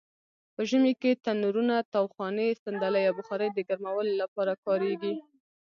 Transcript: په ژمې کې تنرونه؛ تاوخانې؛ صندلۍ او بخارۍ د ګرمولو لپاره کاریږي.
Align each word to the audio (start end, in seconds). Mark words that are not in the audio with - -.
په 0.53 0.61
ژمې 0.69 0.93
کې 1.01 1.11
تنرونه؛ 1.25 1.75
تاوخانې؛ 1.93 2.47
صندلۍ 2.63 3.03
او 3.09 3.15
بخارۍ 3.19 3.49
د 3.53 3.59
ګرمولو 3.69 4.13
لپاره 4.21 4.53
کاریږي. 4.65 5.13